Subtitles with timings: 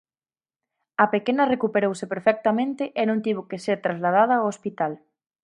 [1.03, 4.93] A pequena recuperouse perfectamente e non tivo que ser trasladada ao hospital.